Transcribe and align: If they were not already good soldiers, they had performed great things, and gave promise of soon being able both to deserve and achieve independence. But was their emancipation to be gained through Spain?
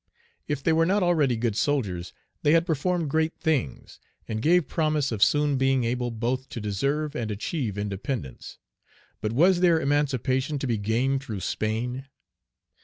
If 0.47 0.63
they 0.63 0.73
were 0.73 0.87
not 0.87 1.03
already 1.03 1.35
good 1.37 1.55
soldiers, 1.55 2.11
they 2.41 2.53
had 2.53 2.65
performed 2.65 3.07
great 3.11 3.37
things, 3.37 3.99
and 4.27 4.41
gave 4.41 4.67
promise 4.67 5.11
of 5.11 5.23
soon 5.23 5.57
being 5.59 5.83
able 5.83 6.09
both 6.09 6.49
to 6.49 6.59
deserve 6.59 7.15
and 7.15 7.29
achieve 7.29 7.77
independence. 7.77 8.57
But 9.21 9.31
was 9.31 9.59
their 9.59 9.79
emancipation 9.79 10.57
to 10.57 10.65
be 10.65 10.79
gained 10.79 11.21
through 11.21 11.41
Spain? 11.41 12.07